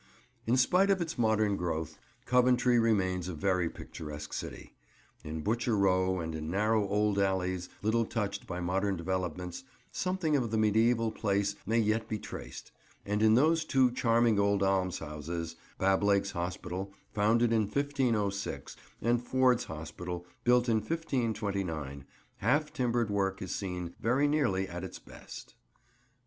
In 0.47 0.57
spite 0.57 0.89
of 0.89 0.99
its 0.99 1.15
modern 1.19 1.55
growth, 1.55 1.99
Coventry 2.25 2.79
remains 2.79 3.27
a 3.27 3.35
very 3.35 3.69
picturesque 3.69 4.33
city. 4.33 4.73
In 5.23 5.41
Butcher 5.41 5.77
Row, 5.77 6.19
and 6.19 6.33
in 6.33 6.49
narrow 6.49 6.87
old 6.89 7.19
alleys 7.19 7.69
little 7.83 8.05
touched 8.05 8.47
by 8.47 8.61
modern 8.61 8.97
developments, 8.97 9.63
something 9.91 10.35
of 10.35 10.49
the 10.49 10.57
mediæval 10.57 11.13
place 11.13 11.55
may 11.67 11.77
yet 11.77 12.07
be 12.07 12.17
traced; 12.17 12.71
and 13.05 13.21
in 13.21 13.35
those 13.35 13.63
two 13.63 13.91
charming 13.91 14.39
old 14.39 14.63
almshouses, 14.63 15.55
Bablake's 15.77 16.31
Hospital, 16.31 16.91
founded 17.13 17.53
in 17.53 17.67
1506, 17.67 18.75
and 19.03 19.21
"Ford's 19.21 19.65
Hospital," 19.65 20.25
built 20.43 20.67
in 20.67 20.77
1529, 20.77 22.05
half 22.37 22.73
timbered 22.73 23.11
work 23.11 23.39
is 23.39 23.53
seen 23.53 23.93
very 23.99 24.27
nearly 24.27 24.67
at 24.67 24.83
its 24.83 24.97
best. 24.97 25.53